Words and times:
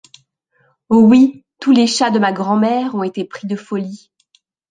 Oh 0.89 0.97
oui: 1.01 1.45
tous 1.59 1.71
les 1.71 1.85
chats 1.85 2.09
de 2.09 2.17
ma 2.17 2.31
grand-mère 2.31 2.95
ont 2.95 3.03
été 3.03 3.23
pris 3.23 3.45
de 3.45 3.55
folie. 3.55 4.09